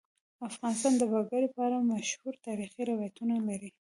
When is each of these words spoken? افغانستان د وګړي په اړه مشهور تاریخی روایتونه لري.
افغانستان 0.47 0.93
د 0.97 1.03
وګړي 1.13 1.47
په 1.55 1.59
اړه 1.67 1.77
مشهور 1.91 2.33
تاریخی 2.47 2.81
روایتونه 2.91 3.35
لري. 3.47 3.71